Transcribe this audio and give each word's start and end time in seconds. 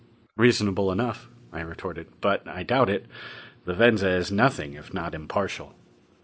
"Reasonable 0.35 0.91
enough," 0.91 1.29
I 1.53 1.59
retorted. 1.61 2.07
"But 2.21 2.47
I 2.47 2.63
doubt 2.63 2.89
it 2.89 3.05
the 3.65 3.75
Venza 3.75 4.09
is 4.09 4.31
nothing 4.31 4.73
if 4.73 4.91
not 4.95 5.13
impartial." 5.13 5.75